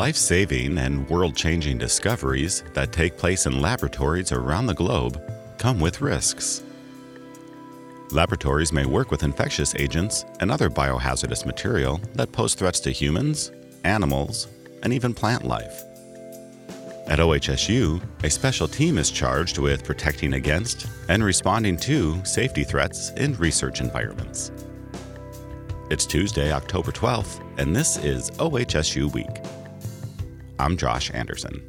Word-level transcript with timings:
Life 0.00 0.16
saving 0.16 0.78
and 0.78 1.06
world 1.10 1.36
changing 1.36 1.76
discoveries 1.76 2.64
that 2.72 2.90
take 2.90 3.18
place 3.18 3.44
in 3.44 3.60
laboratories 3.60 4.32
around 4.32 4.64
the 4.64 4.72
globe 4.72 5.20
come 5.58 5.78
with 5.78 6.00
risks. 6.00 6.62
Laboratories 8.10 8.72
may 8.72 8.86
work 8.86 9.10
with 9.10 9.24
infectious 9.24 9.74
agents 9.74 10.24
and 10.40 10.50
other 10.50 10.70
biohazardous 10.70 11.44
material 11.44 12.00
that 12.14 12.32
pose 12.32 12.54
threats 12.54 12.80
to 12.80 12.90
humans, 12.90 13.52
animals, 13.84 14.48
and 14.82 14.94
even 14.94 15.12
plant 15.12 15.44
life. 15.44 15.82
At 17.06 17.18
OHSU, 17.18 18.02
a 18.24 18.30
special 18.30 18.68
team 18.68 18.96
is 18.96 19.10
charged 19.10 19.58
with 19.58 19.84
protecting 19.84 20.32
against 20.32 20.86
and 21.10 21.22
responding 21.22 21.76
to 21.76 22.24
safety 22.24 22.64
threats 22.64 23.10
in 23.18 23.36
research 23.36 23.82
environments. 23.82 24.50
It's 25.90 26.06
Tuesday, 26.06 26.52
October 26.52 26.90
12th, 26.90 27.44
and 27.58 27.76
this 27.76 27.98
is 27.98 28.30
OHSU 28.38 29.12
Week. 29.12 29.39
I'm 30.60 30.76
Josh 30.76 31.10
Anderson. 31.14 31.66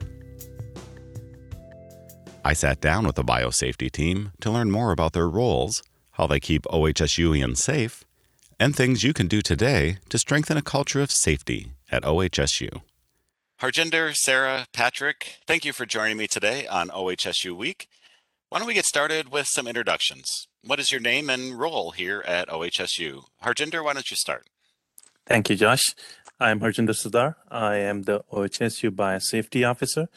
I 2.44 2.52
sat 2.52 2.82
down 2.82 3.08
with 3.08 3.16
the 3.16 3.24
biosafety 3.24 3.90
team 3.90 4.34
to 4.42 4.52
learn 4.52 4.70
more 4.70 4.92
about 4.92 5.14
their 5.14 5.30
roles, 5.30 5.82
how 6.12 6.28
they 6.28 6.42
keep 6.42 6.64
OHSUians 6.64 7.56
safe, 7.56 8.04
and 8.60 8.76
things 8.76 9.02
you 9.02 9.14
can 9.14 9.28
do 9.28 9.42
today 9.42 10.00
to 10.10 10.18
strengthen 10.18 10.58
a 10.58 10.62
culture 10.62 11.00
of 11.00 11.10
safety 11.10 11.72
at 11.90 12.04
OHSU. 12.04 12.82
Harjinder, 13.62 14.14
Sarah, 14.14 14.68
Patrick, 14.74 15.38
thank 15.48 15.64
you 15.64 15.72
for 15.72 15.86
joining 15.86 16.18
me 16.18 16.28
today 16.28 16.68
on 16.68 16.90
OHSU 16.90 17.56
Week. 17.56 17.88
Why 18.50 18.60
don't 18.60 18.68
we 18.68 18.74
get 18.74 18.86
started 18.86 19.32
with 19.32 19.48
some 19.48 19.68
introductions? 19.68 20.50
What 20.66 20.82
is 20.82 20.92
your 20.92 21.00
name 21.00 21.30
and 21.30 21.58
role 21.58 21.92
here 21.92 22.26
at 22.28 22.50
OHSU? 22.50 23.24
Harjinder, 23.42 23.86
why 23.86 23.94
don't 23.94 24.12
you 24.12 24.18
start? 24.18 24.48
Thank 25.28 25.50
you, 25.50 25.56
Josh. 25.56 25.96
I'm 26.42 26.60
Harjinder 26.60 26.96
Sardar. 26.96 27.36
I 27.52 27.76
am 27.76 28.02
the 28.02 28.24
OHSU 28.34 28.90
Biosafety 28.90 29.64
Officer 29.64 30.10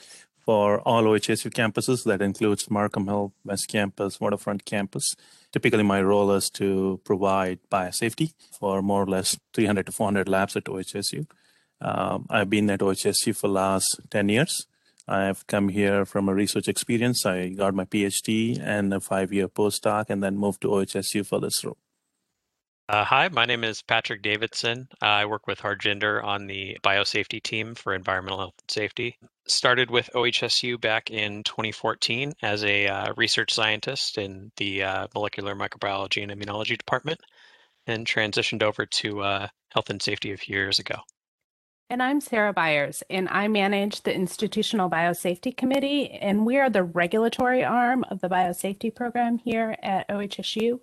for 0.43 0.81
all 0.81 1.03
OHSU 1.03 1.51
campuses. 1.51 2.05
That 2.05 2.23
includes 2.23 2.71
Marquam 2.71 3.05
Hill, 3.09 3.35
West 3.45 3.69
Campus, 3.69 4.19
Waterfront 4.19 4.65
Campus. 4.65 5.15
Typically, 5.53 5.83
my 5.83 6.01
role 6.01 6.33
is 6.33 6.49
to 6.55 6.99
provide 7.05 7.59
biosafety 7.71 8.33
for 8.59 8.81
more 8.81 9.03
or 9.03 9.07
less 9.07 9.37
300 9.53 9.85
to 9.85 9.93
400 9.93 10.27
labs 10.27 10.57
at 10.57 10.65
OHSU. 10.65 11.27
Um, 11.83 12.25
I've 12.31 12.49
been 12.49 12.71
at 12.71 12.81
OHSU 12.81 13.37
for 13.37 13.49
the 13.49 13.53
last 13.53 14.01
10 14.09 14.31
years. 14.31 14.67
I've 15.07 15.47
come 15.47 15.69
here 15.69 16.07
from 16.07 16.31
a 16.31 16.35
research 16.35 16.69
experience. 16.69 17.27
I 17.27 17.51
got 17.51 17.75
my 17.75 17.85
PhD 17.85 18.59
and 18.59 18.95
a 18.95 19.01
five 19.01 19.31
year 19.31 19.49
postdoc, 19.49 20.07
and 20.09 20.23
then 20.23 20.39
moved 20.39 20.63
to 20.63 20.69
OHSU 20.69 21.27
for 21.27 21.39
this 21.39 21.63
role. 21.63 21.77
Uh, 22.87 23.03
hi, 23.03 23.29
my 23.29 23.47
name 23.47 23.65
is 23.65 23.81
Patrick 23.81 24.21
Davidson. 24.21 24.87
Uh, 25.01 25.07
I 25.07 25.25
work 25.25 25.47
with 25.47 25.59
Harjinder 25.59 26.23
on 26.23 26.47
the 26.47 26.77
biosafety 26.85 27.43
team 27.43 27.75
for 27.75 27.95
environmental 27.95 28.39
health 28.39 28.55
and 28.61 28.71
safety. 28.71 29.17
Started 29.47 29.91
with 29.91 30.11
OHSU 30.15 30.79
back 30.79 31.11
in 31.11 31.43
2014 31.45 32.35
as 32.43 32.63
a 32.63 32.87
uh, 32.87 33.15
research 33.17 33.55
scientist 33.55 34.19
in 34.19 34.53
the 34.59 34.83
uh, 34.83 35.07
molecular 35.15 35.55
microbiology 35.55 36.23
and 36.23 36.31
immunology 36.31 36.77
department, 36.77 37.21
and 37.87 38.07
transitioned 38.07 38.63
over 38.63 38.85
to 38.85 39.23
uh, 39.23 39.49
health 39.71 39.89
and 39.89 40.03
safety 40.03 40.33
a 40.33 40.37
few 40.37 40.55
years 40.55 40.79
ago. 40.79 40.97
And 41.89 42.03
I'm 42.03 42.21
Sarah 42.21 42.53
Byers, 42.53 43.03
and 43.09 43.31
I 43.31 43.49
manage 43.49 44.03
the 44.03 44.15
Institutional 44.15 44.91
Biosafety 44.91 45.57
Committee, 45.57 46.11
and 46.11 46.45
we 46.45 46.59
are 46.59 46.69
the 46.69 46.83
regulatory 46.83 47.65
arm 47.65 48.05
of 48.11 48.21
the 48.21 48.29
biosafety 48.29 48.95
program 48.95 49.39
here 49.39 49.75
at 49.83 50.07
OHSU. 50.09 50.81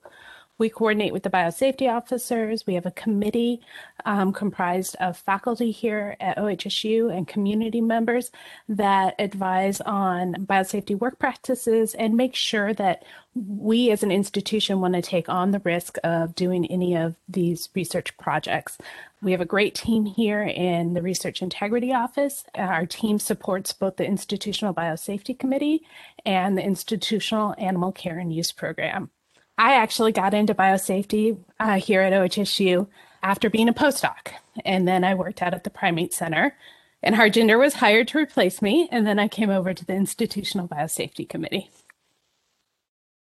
We 0.61 0.69
coordinate 0.69 1.11
with 1.11 1.23
the 1.23 1.31
biosafety 1.31 1.91
officers. 1.91 2.67
We 2.67 2.75
have 2.75 2.85
a 2.85 2.91
committee 2.91 3.61
um, 4.05 4.31
comprised 4.31 4.95
of 4.99 5.17
faculty 5.17 5.71
here 5.71 6.15
at 6.19 6.37
OHSU 6.37 7.11
and 7.11 7.27
community 7.27 7.81
members 7.81 8.29
that 8.69 9.15
advise 9.17 9.81
on 9.81 10.35
biosafety 10.45 10.95
work 10.95 11.17
practices 11.17 11.95
and 11.95 12.15
make 12.15 12.35
sure 12.35 12.75
that 12.75 13.03
we 13.33 13.89
as 13.89 14.03
an 14.03 14.11
institution 14.11 14.81
want 14.81 14.93
to 14.93 15.01
take 15.01 15.27
on 15.27 15.49
the 15.49 15.61
risk 15.61 15.97
of 16.03 16.35
doing 16.35 16.67
any 16.67 16.95
of 16.95 17.15
these 17.27 17.69
research 17.73 18.15
projects. 18.17 18.77
We 19.19 19.31
have 19.31 19.41
a 19.41 19.45
great 19.45 19.73
team 19.73 20.05
here 20.05 20.43
in 20.43 20.93
the 20.93 21.01
Research 21.01 21.41
Integrity 21.41 21.91
Office. 21.91 22.43
Our 22.53 22.85
team 22.85 23.17
supports 23.17 23.73
both 23.73 23.97
the 23.97 24.05
Institutional 24.05 24.75
Biosafety 24.75 25.39
Committee 25.39 25.81
and 26.23 26.55
the 26.55 26.63
Institutional 26.63 27.55
Animal 27.57 27.91
Care 27.91 28.19
and 28.19 28.31
Use 28.31 28.51
Program. 28.51 29.09
I 29.61 29.75
actually 29.75 30.11
got 30.11 30.33
into 30.33 30.55
biosafety 30.55 31.37
uh, 31.59 31.75
here 31.75 32.01
at 32.01 32.13
OHSU 32.13 32.87
after 33.21 33.47
being 33.47 33.69
a 33.69 33.73
postdoc. 33.73 34.31
And 34.65 34.87
then 34.87 35.03
I 35.03 35.13
worked 35.13 35.39
out 35.43 35.53
at 35.53 35.63
the 35.63 35.69
Primate 35.69 36.15
Center. 36.15 36.55
And 37.03 37.13
Harjinder 37.13 37.59
was 37.59 37.75
hired 37.75 38.07
to 38.07 38.17
replace 38.17 38.59
me. 38.59 38.89
And 38.91 39.05
then 39.05 39.19
I 39.19 39.27
came 39.27 39.51
over 39.51 39.71
to 39.75 39.85
the 39.85 39.93
Institutional 39.93 40.67
Biosafety 40.67 41.29
Committee. 41.29 41.69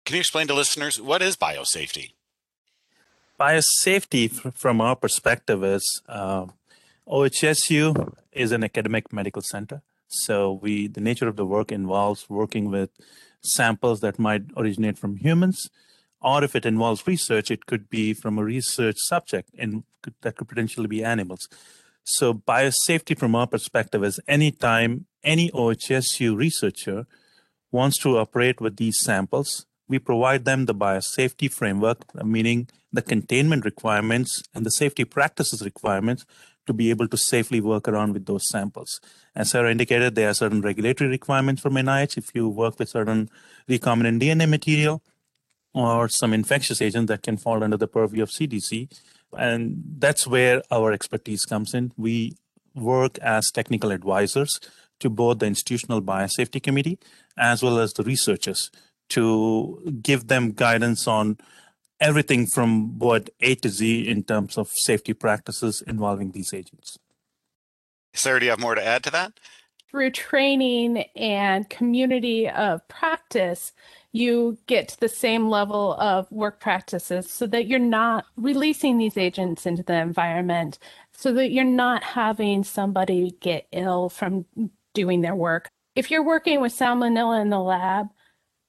Can 0.03 0.15
you 0.15 0.19
explain 0.19 0.47
to 0.47 0.53
listeners 0.53 0.99
what 0.99 1.21
is 1.21 1.37
biosafety? 1.37 2.11
Biosafety, 3.39 4.29
from 4.53 4.81
our 4.81 4.97
perspective, 4.97 5.63
is 5.63 6.01
uh, 6.09 6.47
OHSU 7.07 8.13
is 8.33 8.51
an 8.51 8.65
academic 8.65 9.13
medical 9.13 9.41
center. 9.41 9.83
So 10.09 10.51
we, 10.51 10.87
the 10.87 10.99
nature 10.99 11.29
of 11.29 11.37
the 11.37 11.45
work 11.45 11.71
involves 11.71 12.29
working 12.29 12.69
with 12.69 12.89
samples 13.41 14.01
that 14.01 14.19
might 14.19 14.43
originate 14.57 14.97
from 14.97 15.15
humans 15.15 15.69
or 16.25 16.43
if 16.43 16.55
it 16.55 16.65
involves 16.65 17.05
research, 17.05 17.51
it 17.51 17.67
could 17.67 17.87
be 17.87 18.11
from 18.13 18.39
a 18.39 18.43
research 18.43 18.97
subject, 18.97 19.51
and 19.59 19.83
that 20.23 20.35
could 20.35 20.47
potentially 20.47 20.87
be 20.87 21.03
animals. 21.03 21.47
So 22.03 22.33
biosafety, 22.33 23.17
from 23.17 23.35
our 23.35 23.45
perspective, 23.45 24.03
is 24.03 24.19
anytime 24.27 25.05
any 25.23 25.51
OHSU 25.51 26.35
researcher 26.35 27.05
wants 27.71 27.99
to 27.99 28.17
operate 28.17 28.59
with 28.59 28.77
these 28.77 28.99
samples, 28.99 29.67
we 29.87 29.99
provide 29.99 30.45
them 30.45 30.65
the 30.65 30.73
biosafety 30.73 31.51
framework, 31.51 31.99
meaning 32.25 32.69
the 32.91 33.03
containment 33.03 33.63
requirements 33.63 34.41
and 34.55 34.65
the 34.65 34.71
safety 34.71 35.05
practices 35.05 35.61
requirements 35.63 36.25
to 36.65 36.73
be 36.73 36.89
able 36.89 37.07
to 37.07 37.17
safely 37.17 37.61
work 37.61 37.87
around 37.87 38.13
with 38.13 38.25
those 38.25 38.49
samples. 38.49 38.99
As 39.35 39.51
Sarah 39.51 39.69
indicated, 39.69 40.15
there 40.15 40.29
are 40.29 40.33
certain 40.33 40.61
regulatory 40.61 41.07
requirements 41.07 41.61
from 41.61 41.75
NIH. 41.75 42.17
If 42.17 42.33
you 42.33 42.49
work 42.49 42.79
with 42.79 42.89
certain 42.89 43.29
recombinant 43.69 44.21
DNA 44.21 44.49
material, 44.49 45.03
or 45.75 46.07
some 46.07 46.33
infectious 46.33 46.81
agent 46.81 47.07
that 47.07 47.21
can 47.21 47.37
fall 47.37 47.63
under 47.63 47.77
the 47.77 47.87
purview 47.87 48.23
of 48.23 48.29
CDC. 48.29 48.89
And 49.37 49.83
that's 49.97 50.25
where 50.25 50.61
our 50.71 50.93
expertise 50.93 51.45
comes 51.45 51.73
in. 51.73 51.91
We 51.97 52.37
work 52.73 53.19
as 53.19 53.51
technical 53.51 53.91
advisors 53.91 54.59
to 55.01 55.09
both 55.09 55.39
the 55.39 55.47
Institutional 55.47 56.01
Biosafety 56.01 56.63
Committee 56.63 56.97
as 57.37 57.61
well 57.61 57.77
as 57.79 57.93
the 57.93 58.03
researchers 58.03 58.71
to 59.09 59.99
give 60.01 60.27
them 60.27 60.51
guidance 60.51 61.07
on 61.07 61.37
everything 61.99 62.45
from 62.47 62.97
what 62.97 63.29
A 63.41 63.55
to 63.55 63.69
Z 63.69 64.07
in 64.07 64.23
terms 64.23 64.57
of 64.57 64.69
safety 64.71 65.13
practices 65.13 65.83
involving 65.85 66.31
these 66.31 66.53
agents. 66.53 66.97
Sarah, 68.13 68.39
do 68.39 68.45
you 68.45 68.51
have 68.51 68.61
more 68.61 68.75
to 68.75 68.85
add 68.85 69.03
to 69.03 69.11
that? 69.11 69.33
Through 69.91 70.11
training 70.11 71.05
and 71.15 71.69
community 71.69 72.49
of 72.49 72.87
practice, 72.87 73.73
you 74.15 74.57
get 74.65 74.95
the 75.01 75.09
same 75.09 75.49
level 75.49 75.93
of 75.95 76.31
work 76.31 76.61
practices 76.61 77.29
so 77.29 77.45
that 77.47 77.67
you're 77.67 77.79
not 77.79 78.23
releasing 78.37 78.97
these 78.97 79.17
agents 79.17 79.65
into 79.65 79.83
the 79.83 79.95
environment, 79.95 80.79
so 81.11 81.33
that 81.33 81.51
you're 81.51 81.65
not 81.65 82.01
having 82.01 82.63
somebody 82.63 83.35
get 83.41 83.67
ill 83.73 84.07
from 84.07 84.45
doing 84.93 85.19
their 85.19 85.35
work. 85.35 85.67
If 85.95 86.09
you're 86.09 86.23
working 86.23 86.61
with 86.61 86.71
salmonella 86.71 87.41
in 87.41 87.49
the 87.49 87.59
lab, 87.59 88.07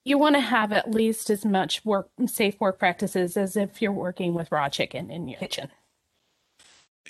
you 0.05 0.19
want 0.19 0.35
to 0.35 0.41
have 0.41 0.73
at 0.73 0.91
least 0.91 1.31
as 1.31 1.45
much 1.45 1.85
work 1.85 2.09
safe 2.27 2.59
work 2.59 2.81
practices 2.81 3.37
as 3.37 3.57
if 3.57 3.81
you're 3.81 3.93
working 3.93 4.35
with 4.35 4.51
raw 4.51 4.69
chicken 4.69 5.13
in 5.13 5.29
your 5.29 5.39
kitchen. 5.39 5.69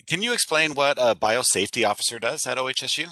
Can 0.07 0.21
you 0.21 0.35
explain 0.35 0.75
what 0.75 0.99
a 1.01 1.15
biosafety 1.15 1.89
officer 1.89 2.19
does 2.19 2.47
at 2.47 2.59
OHSU? 2.59 3.09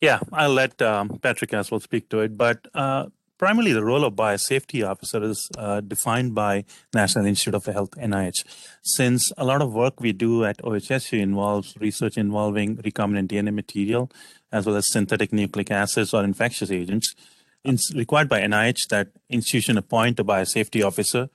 Yeah, 0.00 0.20
I'll 0.32 0.54
let 0.54 0.80
um, 0.80 1.18
Patrick 1.18 1.52
as 1.52 1.72
well 1.72 1.80
speak 1.80 2.08
to 2.10 2.20
it. 2.20 2.38
But 2.38 2.68
uh, 2.72 3.06
primarily 3.40 3.72
the 3.72 3.82
role 3.82 4.04
of 4.04 4.12
biosafety 4.12 4.86
officer 4.86 5.22
is 5.24 5.48
uh, 5.56 5.80
defined 5.80 6.34
by 6.34 6.62
National 6.92 7.24
Institute 7.24 7.54
of 7.54 7.64
Health, 7.64 7.92
NIH. 7.92 8.44
Since 8.82 9.32
a 9.38 9.46
lot 9.46 9.62
of 9.62 9.72
work 9.72 9.98
we 9.98 10.12
do 10.12 10.44
at 10.44 10.58
OHSU 10.58 11.18
involves 11.18 11.74
research 11.80 12.18
involving 12.18 12.76
recombinant 12.76 13.28
DNA 13.28 13.54
material, 13.54 14.12
as 14.52 14.66
well 14.66 14.76
as 14.76 14.92
synthetic 14.92 15.32
nucleic 15.32 15.70
acids 15.70 16.12
or 16.12 16.22
infectious 16.22 16.70
agents, 16.70 17.14
it's 17.64 17.94
required 17.94 18.28
by 18.28 18.40
NIH 18.42 18.88
that 18.88 19.08
institution 19.30 19.78
appoint 19.78 20.20
a 20.20 20.24
biosafety 20.24 20.84
officer 20.86 21.30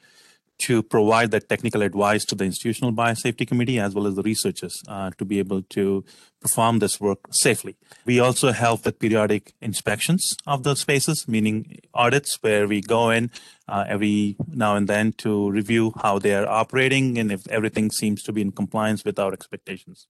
to 0.57 0.81
provide 0.81 1.31
that 1.31 1.49
technical 1.49 1.81
advice 1.81 2.23
to 2.25 2.35
the 2.35 2.45
institutional 2.45 2.91
biosafety 2.91 3.47
committee 3.47 3.79
as 3.79 3.93
well 3.93 4.07
as 4.07 4.15
the 4.15 4.23
researchers 4.23 4.81
uh, 4.87 5.11
to 5.17 5.25
be 5.25 5.39
able 5.39 5.61
to 5.63 6.03
perform 6.39 6.79
this 6.79 6.99
work 6.99 7.19
safely. 7.31 7.75
We 8.05 8.19
also 8.19 8.51
help 8.51 8.85
with 8.85 8.99
periodic 8.99 9.53
inspections 9.61 10.35
of 10.47 10.63
the 10.63 10.75
spaces, 10.75 11.27
meaning 11.27 11.79
audits 11.93 12.37
where 12.41 12.67
we 12.67 12.81
go 12.81 13.09
in 13.09 13.31
uh, 13.67 13.85
every 13.87 14.37
now 14.47 14.75
and 14.75 14.87
then 14.87 15.13
to 15.13 15.49
review 15.49 15.93
how 16.01 16.19
they 16.19 16.33
are 16.33 16.47
operating 16.47 17.17
and 17.17 17.31
if 17.31 17.47
everything 17.47 17.91
seems 17.91 18.23
to 18.23 18.31
be 18.31 18.41
in 18.41 18.51
compliance 18.51 19.03
with 19.03 19.19
our 19.19 19.33
expectations. 19.33 20.07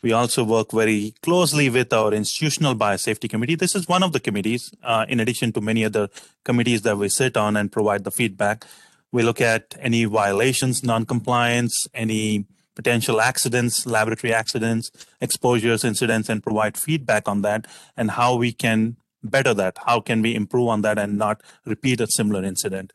We 0.00 0.12
also 0.12 0.44
work 0.44 0.70
very 0.70 1.14
closely 1.22 1.68
with 1.68 1.92
our 1.92 2.12
institutional 2.14 2.76
biosafety 2.76 3.28
committee. 3.28 3.56
This 3.56 3.74
is 3.74 3.88
one 3.88 4.04
of 4.04 4.12
the 4.12 4.20
committees, 4.20 4.70
uh, 4.84 5.06
in 5.08 5.18
addition 5.18 5.52
to 5.54 5.60
many 5.60 5.84
other 5.84 6.08
committees 6.44 6.82
that 6.82 6.96
we 6.96 7.08
sit 7.08 7.36
on 7.36 7.56
and 7.56 7.72
provide 7.72 8.04
the 8.04 8.12
feedback. 8.12 8.64
We 9.12 9.22
look 9.22 9.40
at 9.40 9.74
any 9.80 10.04
violations, 10.04 10.84
non-compliance, 10.84 11.86
any 11.94 12.46
potential 12.74 13.20
accidents, 13.20 13.86
laboratory 13.86 14.32
accidents, 14.32 14.90
exposures, 15.20 15.84
incidents, 15.84 16.28
and 16.28 16.42
provide 16.42 16.76
feedback 16.76 17.26
on 17.26 17.42
that 17.42 17.66
and 17.96 18.12
how 18.12 18.36
we 18.36 18.52
can 18.52 18.96
better 19.22 19.54
that. 19.54 19.78
How 19.86 20.00
can 20.00 20.22
we 20.22 20.34
improve 20.34 20.68
on 20.68 20.82
that 20.82 20.98
and 20.98 21.18
not 21.18 21.42
repeat 21.64 22.00
a 22.00 22.06
similar 22.10 22.44
incident? 22.44 22.92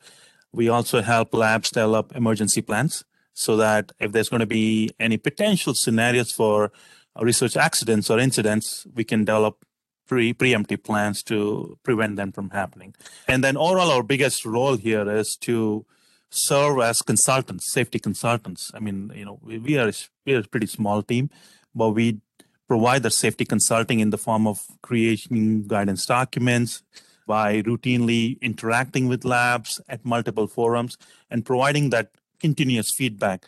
We 0.52 0.68
also 0.68 1.02
help 1.02 1.34
labs 1.34 1.70
develop 1.70 2.14
emergency 2.16 2.62
plans 2.62 3.04
so 3.34 3.56
that 3.56 3.92
if 3.98 4.12
there's 4.12 4.28
going 4.28 4.40
to 4.40 4.46
be 4.46 4.90
any 5.00 5.16
potential 5.16 5.74
scenarios 5.74 6.30
for 6.30 6.72
research 7.20 7.56
accidents 7.56 8.08
or 8.08 8.18
incidents, 8.18 8.86
we 8.94 9.04
can 9.04 9.24
develop 9.24 9.64
pre 10.06 10.32
preemptive 10.32 10.84
plans 10.84 11.22
to 11.24 11.78
prevent 11.82 12.16
them 12.16 12.32
from 12.32 12.50
happening. 12.50 12.94
And 13.28 13.42
then 13.42 13.56
overall, 13.56 13.90
our 13.90 14.02
biggest 14.02 14.44
role 14.44 14.76
here 14.76 15.10
is 15.10 15.36
to 15.42 15.84
serve 16.34 16.80
as 16.80 17.00
consultants, 17.02 17.72
safety 17.72 17.98
consultants. 17.98 18.70
I 18.74 18.80
mean, 18.80 19.12
you 19.14 19.24
know, 19.24 19.38
we, 19.42 19.58
we 19.58 19.78
are 19.78 19.92
we 20.26 20.34
are 20.34 20.40
a 20.40 20.44
pretty 20.44 20.66
small 20.66 21.02
team, 21.02 21.30
but 21.74 21.90
we 21.90 22.20
provide 22.66 23.02
the 23.02 23.10
safety 23.10 23.44
consulting 23.44 24.00
in 24.00 24.10
the 24.10 24.18
form 24.18 24.46
of 24.46 24.60
creating 24.82 25.66
guidance 25.66 26.06
documents, 26.06 26.82
by 27.26 27.62
routinely 27.62 28.40
interacting 28.40 29.08
with 29.08 29.24
labs 29.24 29.80
at 29.88 30.04
multiple 30.04 30.46
forums 30.46 30.96
and 31.30 31.44
providing 31.44 31.90
that 31.90 32.10
continuous 32.40 32.90
feedback. 32.96 33.44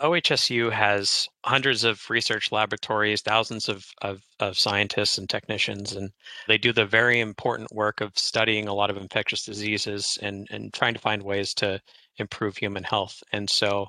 OHSU 0.00 0.72
has 0.72 1.28
hundreds 1.44 1.84
of 1.84 2.08
research 2.08 2.50
laboratories, 2.50 3.20
thousands 3.20 3.68
of, 3.68 3.84
of, 4.00 4.22
of, 4.38 4.58
scientists 4.58 5.18
and 5.18 5.28
technicians, 5.28 5.92
and 5.92 6.10
they 6.48 6.56
do 6.56 6.72
the 6.72 6.86
very 6.86 7.20
important 7.20 7.70
work 7.70 8.00
of 8.00 8.16
studying 8.16 8.66
a 8.66 8.74
lot 8.74 8.88
of 8.88 8.96
infectious 8.96 9.44
diseases 9.44 10.18
and, 10.22 10.48
and 10.50 10.72
trying 10.72 10.94
to 10.94 11.00
find 11.00 11.22
ways 11.22 11.52
to 11.54 11.80
improve 12.16 12.56
human 12.56 12.82
health. 12.82 13.22
And 13.32 13.50
so 13.50 13.88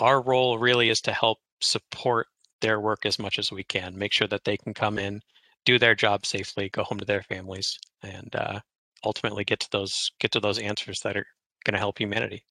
our 0.00 0.22
role 0.22 0.58
really 0.58 0.88
is 0.88 1.02
to 1.02 1.12
help 1.12 1.38
support 1.60 2.28
their 2.60 2.80
work 2.80 3.04
as 3.04 3.18
much 3.18 3.38
as 3.38 3.52
we 3.52 3.64
can, 3.64 3.98
make 3.98 4.12
sure 4.12 4.28
that 4.28 4.44
they 4.44 4.56
can 4.56 4.72
come 4.72 4.98
in, 4.98 5.20
do 5.66 5.78
their 5.78 5.94
job 5.94 6.24
safely, 6.24 6.70
go 6.70 6.82
home 6.82 6.98
to 6.98 7.04
their 7.04 7.22
families, 7.22 7.78
and 8.02 8.34
uh, 8.34 8.60
ultimately 9.04 9.44
get 9.44 9.60
to 9.60 9.68
those 9.70 10.12
get 10.18 10.32
to 10.32 10.40
those 10.40 10.58
answers 10.58 11.00
that 11.00 11.16
are 11.16 11.26
going 11.64 11.74
to 11.74 11.78
help 11.78 11.98
humanity. 11.98 12.44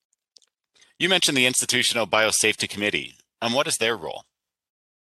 You 1.02 1.08
mentioned 1.08 1.36
the 1.36 1.46
Institutional 1.46 2.06
Biosafety 2.06 2.68
Committee. 2.68 3.16
And 3.40 3.54
what 3.54 3.66
is 3.66 3.78
their 3.78 3.96
role? 3.96 4.22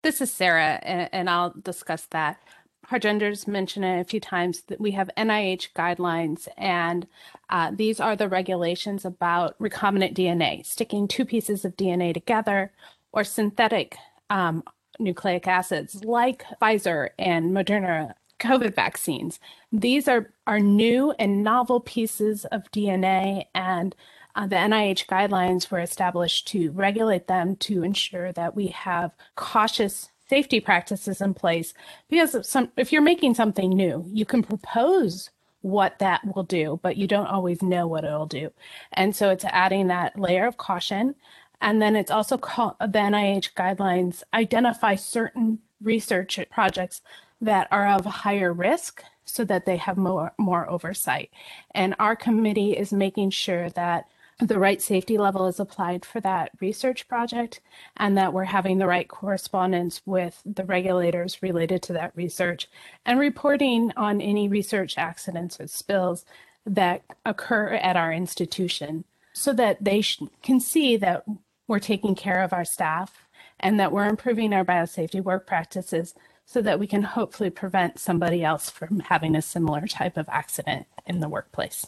This 0.05 0.21
is 0.21 0.33
Sarah, 0.33 0.79
and 0.85 1.29
I'll 1.29 1.51
discuss 1.51 2.07
that. 2.13 2.39
Harjinder's 2.87 3.49
mentioned 3.49 3.85
it 3.85 4.01
a 4.01 4.05
few 4.05 4.21
times 4.21 4.63
that 4.69 4.81
we 4.81 4.93
have 4.93 5.11
NIH 5.17 5.73
guidelines, 5.73 6.47
and 6.57 7.09
uh, 7.49 7.73
these 7.75 7.99
are 7.99 8.15
the 8.15 8.29
regulations 8.29 9.05
about 9.05 9.59
recombinant 9.59 10.15
DNA, 10.15 10.65
sticking 10.65 11.09
two 11.09 11.25
pieces 11.25 11.65
of 11.65 11.77
DNA 11.77 12.15
together, 12.15 12.71
or 13.11 13.25
synthetic 13.25 13.97
um, 14.31 14.63
nucleic 15.01 15.49
acids 15.49 16.05
like 16.05 16.45
Pfizer 16.63 17.09
and 17.19 17.51
Moderna 17.51 18.15
COVID 18.39 18.77
vaccines. 18.77 19.41
These 19.73 20.07
are, 20.07 20.33
are 20.47 20.61
new 20.61 21.11
and 21.19 21.43
novel 21.43 21.81
pieces 21.81 22.45
of 22.45 22.71
DNA, 22.71 23.47
and 23.57 23.97
uh, 24.41 24.47
the 24.47 24.57
NIH 24.57 25.05
guidelines 25.05 25.71
were 25.71 25.81
established 25.81 26.49
to 26.49 26.71
regulate 26.71 27.27
them 27.27 27.57
to 27.57 27.83
ensure 27.83 28.33
that 28.33 28.57
we 28.57 28.69
have 28.69 29.13
cautious 29.37 30.09
safety 30.31 30.61
practices 30.61 31.21
in 31.21 31.35
place 31.35 31.75
because 32.09 32.35
if, 32.35 32.47
some, 32.47 32.71
if 32.79 32.91
you're 32.91 33.03
making 33.03 33.35
something 33.35 33.69
new, 33.69 34.03
you 34.09 34.25
can 34.25 34.43
propose 34.43 35.29
what 35.61 35.99
that 35.99 36.23
will 36.35 36.43
do, 36.43 36.81
but 36.83 36.97
you 36.97 37.07
don't 37.07 37.27
always 37.27 37.61
know 37.61 37.87
what 37.87 38.03
it'll 38.05 38.25
do. 38.25 38.51
And 38.93 39.15
so 39.15 39.29
it's 39.29 39.45
adding 39.45 39.89
that 39.89 40.19
layer 40.19 40.47
of 40.47 40.57
caution. 40.57 41.17
And 41.61 41.83
then 41.83 41.95
it's 41.95 42.11
also 42.11 42.39
called 42.39 42.77
the 42.81 42.87
NIH 42.87 43.53
guidelines 43.53 44.23
identify 44.33 44.95
certain 44.95 45.59
research 45.83 46.41
projects 46.51 47.03
that 47.43 47.69
are 47.71 47.87
of 47.89 48.07
higher 48.07 48.55
risk 48.55 49.03
so 49.27 49.45
that 49.45 49.67
they 49.67 49.77
have 49.77 49.99
more 49.99 50.33
more 50.39 50.69
oversight. 50.71 51.31
And 51.75 51.95
our 51.99 52.17
committee 52.17 52.75
is 52.75 52.91
making 52.91 53.31
sure 53.31 53.69
that 53.71 54.07
the 54.41 54.59
right 54.59 54.81
safety 54.81 55.19
level 55.19 55.47
is 55.47 55.61
applied 55.61 56.05
for 56.05 56.21
that 56.21 56.51
research 56.61 57.07
project 57.09 57.61
and 57.97 58.17
that 58.17 58.33
we're 58.33 58.45
having 58.45 58.79
the 58.79 58.87
right 58.87 59.09
correspondence 59.09 60.01
with 60.07 60.41
the 60.45 60.65
regulators 60.65 61.43
related 61.43 61.83
to 61.83 61.93
that 61.93 62.13
research 62.15 62.69
and 63.05 63.19
reporting 63.19 63.93
on 63.97 64.21
any 64.21 64.49
research 64.49 64.97
accidents 64.97 65.61
or 65.61 65.67
spills 65.67 66.25
that 66.65 67.03
occur 67.25 67.75
at 67.75 67.97
our 67.97 68.13
institution 68.13 69.05
so 69.33 69.53
that 69.53 69.83
they 69.83 70.03
can 70.43 70.61
see 70.61 70.97
that 70.97 71.25
we're 71.69 71.79
taking 71.79 72.15
care 72.15 72.43
of 72.43 72.53
our 72.53 72.65
staff 72.65 73.27
and 73.59 73.79
that 73.79 73.93
we're 73.93 74.09
improving 74.09 74.53
our 74.53 74.65
biosafety 74.65 75.23
work 75.23 75.47
practices 75.47 76.15
so 76.47 76.61
that 76.61 76.81
we 76.81 76.87
can 76.87 77.03
hopefully 77.03 77.51
prevent 77.51 77.99
somebody 77.99 78.43
else 78.43 78.71
from 78.71 79.01
having 79.01 79.37
a 79.37 79.43
similar 79.43 79.87
type 79.87 80.17
of 80.17 80.29
accident 80.29 80.87
in 81.07 81.21
the 81.21 81.29
workplace. 81.29 81.87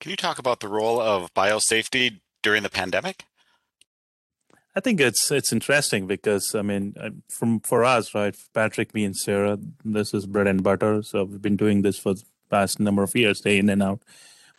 Can 0.00 0.10
you 0.10 0.16
talk 0.16 0.38
about 0.38 0.60
the 0.60 0.68
role 0.68 1.00
of 1.00 1.32
biosafety 1.34 2.20
during 2.42 2.62
the 2.62 2.70
pandemic? 2.70 3.24
I 4.74 4.80
think 4.80 5.00
it's 5.00 5.30
it's 5.30 5.52
interesting 5.52 6.06
because 6.06 6.54
I 6.54 6.60
mean, 6.60 6.94
uh, 7.00 7.10
from 7.30 7.60
for 7.60 7.82
us, 7.82 8.14
right, 8.14 8.36
Patrick, 8.52 8.94
me, 8.94 9.04
and 9.04 9.16
Sarah, 9.16 9.58
this 9.84 10.12
is 10.12 10.26
bread 10.26 10.46
and 10.46 10.62
butter. 10.62 11.02
So 11.02 11.24
we've 11.24 11.40
been 11.40 11.56
doing 11.56 11.80
this 11.80 11.98
for 11.98 12.12
the 12.12 12.22
past 12.50 12.78
number 12.78 13.02
of 13.02 13.16
years, 13.16 13.40
day 13.40 13.58
in 13.58 13.70
and 13.70 13.82
out. 13.82 14.02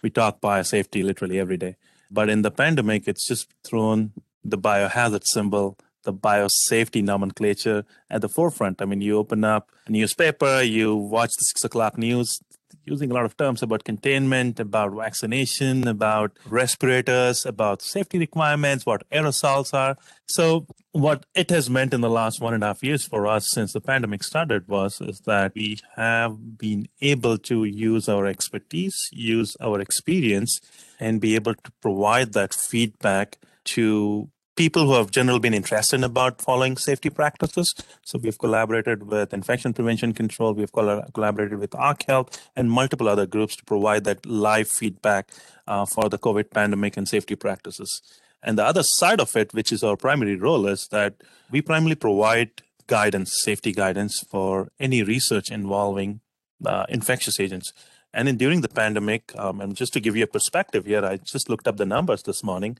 We 0.01 0.09
talk 0.09 0.41
biosafety 0.41 1.03
literally 1.03 1.39
every 1.39 1.57
day. 1.57 1.75
But 2.09 2.29
in 2.29 2.41
the 2.41 2.51
pandemic, 2.51 3.07
it's 3.07 3.27
just 3.27 3.47
thrown 3.63 4.13
the 4.43 4.57
biohazard 4.57 5.23
symbol, 5.25 5.77
the 6.03 6.13
biosafety 6.13 7.03
nomenclature 7.03 7.85
at 8.09 8.21
the 8.21 8.29
forefront. 8.29 8.81
I 8.81 8.85
mean, 8.85 9.01
you 9.01 9.17
open 9.17 9.43
up 9.43 9.71
a 9.85 9.91
newspaper, 9.91 10.61
you 10.61 10.95
watch 10.95 11.31
the 11.37 11.43
six 11.43 11.63
o'clock 11.63 11.97
news, 11.97 12.39
using 12.87 13.11
a 13.11 13.13
lot 13.13 13.25
of 13.25 13.35
terms 13.37 13.61
about 13.61 13.83
containment, 13.83 14.59
about 14.59 14.93
vaccination, 14.93 15.87
about 15.87 16.31
respirators, 16.49 17.45
about 17.45 17.81
safety 17.81 18.17
requirements, 18.17 18.85
what 18.85 19.07
aerosols 19.11 19.73
are. 19.73 19.97
So 20.27 20.65
what 20.93 21.25
it 21.35 21.49
has 21.49 21.69
meant 21.69 21.93
in 21.93 22.01
the 22.01 22.09
last 22.09 22.41
one 22.41 22.53
and 22.53 22.63
a 22.63 22.67
half 22.67 22.83
years 22.83 23.05
for 23.05 23.27
us 23.27 23.49
since 23.51 23.73
the 23.73 23.81
pandemic 23.81 24.23
started 24.23 24.67
was 24.67 24.99
is 25.01 25.21
that 25.25 25.53
we 25.53 25.79
have 25.95 26.57
been 26.57 26.87
able 27.01 27.37
to 27.39 27.65
use 27.65 28.09
our 28.09 28.25
expertise, 28.25 29.09
use 29.11 29.55
our 29.59 29.79
experience, 29.79 30.59
and 30.99 31.21
be 31.21 31.35
able 31.35 31.53
to 31.53 31.71
provide 31.81 32.33
that 32.33 32.53
feedback 32.53 33.37
to 33.65 34.29
people 34.57 34.85
who 34.87 34.93
have 34.93 35.11
generally 35.11 35.39
been 35.39 35.53
interested 35.53 36.03
about 36.03 36.41
following 36.41 36.75
safety 36.75 37.09
practices. 37.09 37.73
So 38.03 38.19
we've 38.21 38.37
collaborated 38.37 39.03
with 39.03 39.33
Infection 39.33 39.71
Prevention 39.71 40.13
Control, 40.13 40.53
we've 40.53 40.71
collaborated 40.71 41.59
with 41.59 41.75
ARC 41.75 42.03
Health 42.03 42.49
and 42.55 42.69
multiple 42.69 43.07
other 43.07 43.27
groups 43.27 43.55
to 43.57 43.63
provide 43.63 44.03
that 44.05 44.25
live 44.25 44.67
feedback 44.67 45.29
uh, 45.67 45.85
for 45.85 46.09
the 46.09 46.17
COVID 46.17 46.49
pandemic 46.49 46.97
and 46.97 47.07
safety 47.07 47.35
practices. 47.35 48.01
And 48.41 48.57
the 48.57 48.65
other 48.65 48.83
side 48.83 49.19
of 49.19 49.35
it, 49.35 49.53
which 49.53 49.71
is 49.71 49.83
our 49.83 49.95
primary 49.95 50.35
role, 50.35 50.67
is 50.67 50.87
that 50.91 51.15
we 51.51 51.61
primarily 51.61 51.95
provide 51.95 52.63
guidance, 52.87 53.41
safety 53.43 53.71
guidance 53.71 54.23
for 54.29 54.69
any 54.79 55.03
research 55.03 55.51
involving 55.51 56.21
uh, 56.65 56.85
infectious 56.89 57.39
agents. 57.39 57.73
And 58.13 58.27
in, 58.27 58.37
during 58.37 58.61
the 58.61 58.69
pandemic, 58.69 59.33
um, 59.37 59.61
and 59.61 59.75
just 59.75 59.93
to 59.93 59.99
give 59.99 60.15
you 60.15 60.23
a 60.23 60.27
perspective 60.27 60.85
here, 60.85 61.05
I 61.05 61.17
just 61.17 61.49
looked 61.49 61.67
up 61.67 61.77
the 61.77 61.85
numbers 61.85 62.23
this 62.23 62.43
morning 62.43 62.77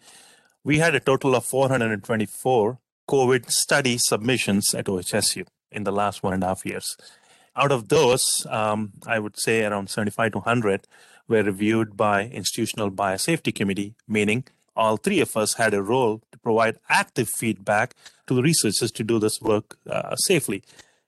we 0.68 0.80
had 0.80 0.94
a 0.94 1.00
total 1.00 1.34
of 1.34 1.46
424 1.46 2.78
COVID 3.10 3.50
study 3.50 3.98
submissions 3.98 4.76
at 4.76 4.88
OHSU 4.88 5.46
in 5.72 5.86
the 5.86 5.94
last 5.94 6.24
one 6.24 6.34
and 6.34 6.44
a 6.44 6.48
half 6.48 6.66
years. 6.66 6.98
Out 7.56 7.72
of 7.72 7.88
those, 7.88 8.46
um, 8.50 8.92
I 9.08 9.18
would 9.18 9.40
say 9.40 9.64
around 9.64 9.90
75 9.90 10.34
to 10.34 10.38
100 10.40 10.86
were 11.30 11.42
reviewed 11.42 11.96
by 11.96 12.26
institutional 12.26 12.92
biosafety 12.92 13.56
committee, 13.56 13.96
meaning 14.10 14.44
all 14.76 14.98
three 14.98 15.22
of 15.22 15.38
us 15.38 15.54
had 15.54 15.74
a 15.74 15.82
role 15.82 16.22
to 16.34 16.38
provide 16.38 16.80
active 16.90 17.30
feedback 17.30 17.96
to 18.28 18.34
the 18.34 18.44
researchers 18.44 18.92
to 18.92 19.06
do 19.06 19.20
this 19.20 19.40
work 19.40 19.78
uh, 19.90 20.18
safely. 20.18 20.64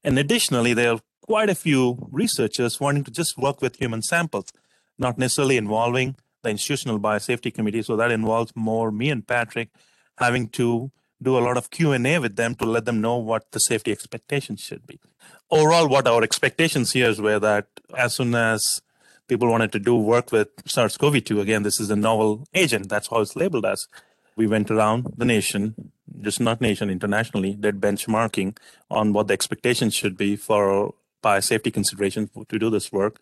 And 0.05 0.17
additionally, 0.17 0.73
there 0.73 0.93
are 0.93 1.01
quite 1.27 1.49
a 1.49 1.53
few 1.53 2.07
researchers 2.13 2.79
wanting 2.79 3.03
to 3.03 3.11
just 3.11 3.37
work 3.37 3.61
with 3.61 3.75
human 3.75 4.03
samples, 4.03 4.53
not 4.97 5.17
necessarily 5.17 5.57
involving 5.57 6.15
the 6.43 6.49
institutional 6.49 6.99
biosafety 6.99 7.53
committee. 7.53 7.81
So 7.81 7.95
that 7.95 8.11
involves 8.11 8.53
more 8.55 8.91
me 8.91 9.09
and 9.09 9.25
Patrick 9.25 9.69
having 10.17 10.49
to 10.49 10.91
do 11.21 11.37
a 11.37 11.39
lot 11.39 11.57
of 11.57 11.69
Q&A 11.69 12.19
with 12.19 12.35
them 12.35 12.55
to 12.55 12.65
let 12.65 12.85
them 12.85 13.01
know 13.01 13.17
what 13.17 13.51
the 13.51 13.59
safety 13.59 13.91
expectations 13.91 14.61
should 14.61 14.87
be. 14.87 14.99
Overall, 15.51 15.87
what 15.87 16.07
our 16.07 16.23
expectations 16.23 16.93
here 16.93 17.09
is 17.09 17.19
were 17.19 17.39
that 17.39 17.67
as 17.97 18.13
soon 18.15 18.35
as 18.35 18.81
people 19.27 19.49
wanted 19.49 19.71
to 19.73 19.79
do 19.79 19.95
work 19.95 20.31
with 20.31 20.47
SARS-CoV-2, 20.65 21.41
again, 21.41 21.63
this 21.63 21.79
is 21.79 21.89
a 21.89 21.95
novel 21.95 22.47
agent. 22.53 22.89
That's 22.89 23.07
how 23.09 23.19
it's 23.19 23.35
labeled 23.35 23.65
as. 23.65 23.87
We 24.35 24.47
went 24.47 24.71
around 24.71 25.13
the 25.17 25.25
nation, 25.25 25.91
just 26.21 26.39
not 26.39 26.61
nation, 26.61 26.89
internationally, 26.89 27.55
did 27.55 27.81
benchmarking 27.81 28.57
on 28.89 29.11
what 29.11 29.27
the 29.27 29.33
expectations 29.33 29.93
should 29.93 30.15
be 30.15 30.37
for 30.37 30.93
biosafety 31.21 31.73
considerations 31.73 32.29
to 32.47 32.57
do 32.57 32.69
this 32.69 32.91
work. 32.91 33.19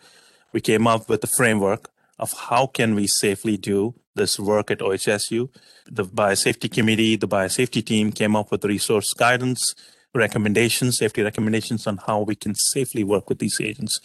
We 0.53 0.61
came 0.61 0.85
up 0.85 1.09
with 1.09 1.23
a 1.23 1.27
framework 1.27 1.89
of 2.19 2.33
how 2.49 2.67
can 2.67 2.95
we 2.95 3.07
safely 3.07 3.57
do 3.57 3.93
this 4.15 4.39
work 4.39 4.69
at 4.71 4.79
OHSU. 4.79 5.49
The 5.89 6.03
biosafety 6.03 6.71
committee, 6.71 7.15
the 7.15 7.27
biosafety 7.27 7.85
team 7.85 8.11
came 8.11 8.35
up 8.35 8.51
with 8.51 8.65
resource 8.65 9.13
guidance, 9.13 9.73
recommendations, 10.13 10.97
safety 10.97 11.21
recommendations 11.21 11.87
on 11.87 11.97
how 12.05 12.21
we 12.21 12.35
can 12.35 12.55
safely 12.55 13.03
work 13.03 13.29
with 13.29 13.39
these 13.39 13.61
agents. 13.61 13.99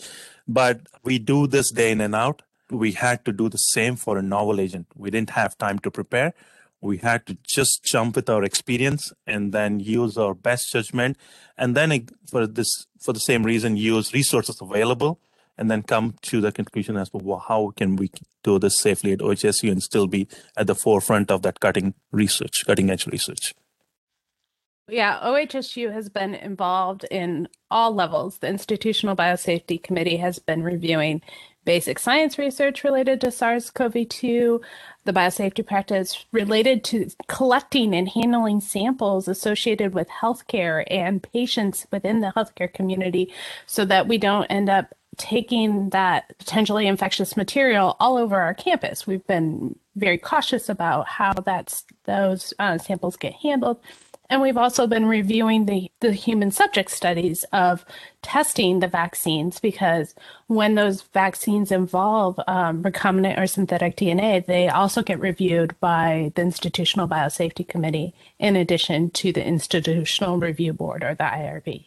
But 0.47 0.81
we 1.03 1.19
do 1.19 1.47
this 1.47 1.73
day 1.73 1.91
in 1.91 2.01
and 2.01 2.15
out. 2.15 2.43
We 2.71 2.93
had 2.93 3.25
to 3.25 3.33
do 3.33 3.49
the 3.49 3.59
same 3.59 3.97
for 3.97 4.17
a 4.19 4.23
novel 4.23 4.61
agent. 4.61 4.87
We 4.97 5.11
didn't 5.11 5.31
have 5.31 5.59
time 5.59 5.79
to 5.81 5.91
prepare. 5.91 6.35
We 6.81 6.99
had 6.99 7.27
to 7.27 7.37
just 7.47 7.85
jump 7.85 8.17
with 8.17 8.29
our 8.29 8.43
experience 8.43 9.13
and 9.27 9.53
then 9.53 9.79
use 9.79 10.19
our 10.19 10.35
best 10.35 10.73
judgment. 10.73 11.17
And 11.57 11.77
then 11.77 12.09
for 12.29 12.47
this, 12.47 12.87
for 13.01 13.13
the 13.13 13.21
same 13.21 13.45
reason, 13.45 13.77
use 13.77 14.13
resources 14.13 14.59
available 14.61 15.21
and 15.59 15.71
then 15.71 15.83
come 15.83 16.15
to 16.23 16.41
the 16.41 16.53
conclusion 16.53 16.97
as 16.97 17.11
to 17.11 17.19
well, 17.19 17.39
how 17.39 17.73
can 17.77 17.97
we 17.97 18.11
do 18.43 18.59
this 18.59 18.79
safely 18.79 19.13
at 19.13 19.21
OHSU 19.21 19.71
and 19.71 19.83
still 19.83 20.07
be 20.07 20.29
at 20.57 20.67
the 20.67 20.75
forefront 20.75 21.31
of 21.31 21.43
that 21.43 21.61
cutting 21.61 21.95
research, 22.11 22.65
cutting 22.67 22.91
edge 22.91 23.07
research. 23.07 23.55
Yeah, 24.93 25.21
OHSU 25.21 25.91
has 25.91 26.11
been 26.11 26.35
involved 26.35 27.07
in 27.11 27.49
all 27.71 27.95
levels. 27.95 28.37
The 28.37 28.49
Institutional 28.49 29.17
Biosafety 29.17 29.83
Committee 29.83 30.19
has 30.19 30.39
been 30.39 30.63
reviewing 30.63 31.23
basic 31.65 31.99
science 31.99 32.37
research 32.37 32.85
related 32.85 33.19
to 33.23 33.31
SARS 33.31 33.71
CoV 33.71 34.07
2, 34.07 34.61
the 35.07 35.13
biosafety 35.15 35.67
practice 35.67 36.27
related 36.31 36.85
to 36.85 37.09
collecting 37.27 37.95
and 37.95 38.07
handling 38.11 38.61
samples 38.61 39.29
associated 39.29 39.95
with 39.95 40.11
healthcare 40.11 40.85
and 40.91 41.23
patients 41.23 41.87
within 41.91 42.21
the 42.21 42.35
healthcare 42.37 42.71
community 42.71 43.33
so 43.65 43.87
that 43.87 44.07
we 44.07 44.19
don't 44.19 44.45
end 44.51 44.69
up 44.69 44.95
taking 45.17 45.89
that 45.89 46.37
potentially 46.37 46.87
infectious 46.87 47.35
material 47.35 47.97
all 47.99 48.19
over 48.19 48.39
our 48.39 48.53
campus. 48.53 49.07
We've 49.07 49.27
been 49.27 49.79
very 49.97 50.19
cautious 50.19 50.69
about 50.69 51.09
how 51.09 51.33
that's 51.33 51.87
those 52.05 52.53
uh, 52.59 52.77
samples 52.77 53.17
get 53.17 53.33
handled. 53.33 53.81
And 54.33 54.41
we've 54.41 54.57
also 54.57 54.87
been 54.87 55.05
reviewing 55.05 55.67
the, 55.67 55.91
the 56.01 56.15
human 56.15 56.53
subject 56.53 56.91
studies 56.91 57.45
of 57.53 57.85
testing 58.23 58.81
the 58.81 58.89
vaccines 58.89 59.61
because 59.61 60.15
when 60.47 60.75
those 60.75 61.03
vaccines 61.03 61.71
involve 61.71 62.41
um, 62.47 62.83
recombinant 62.83 63.39
or 63.39 63.47
synthetic 63.47 63.95
DNA, 63.95 64.47
they 64.47 64.71
also 64.71 65.03
get 65.03 65.21
reviewed 65.21 65.79
by 65.81 66.33
the 66.35 66.41
Institutional 66.41 67.07
Biosafety 67.07 67.69
Committee 67.69 68.15
in 68.39 68.57
addition 68.57 69.11
to 69.11 69.35
the 69.35 69.45
Institutional 69.45 70.39
Review 70.39 70.73
Board 70.73 71.05
or 71.05 71.15
the 71.15 71.25
IRB 71.25 71.85